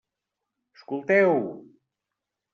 [0.79, 1.37] Escolteu!